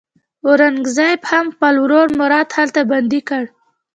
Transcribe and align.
اورنګزېب 0.45 1.19
هم 1.31 1.45
خپل 1.55 1.73
ورور 1.83 2.07
مراد 2.19 2.49
هلته 2.57 2.81
بندي 2.91 3.21
کړ. 3.29 3.43